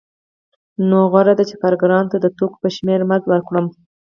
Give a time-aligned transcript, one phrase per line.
[0.89, 3.65] نو غوره ده چې کارګرانو ته د توکو په شمېر مزد ورکړم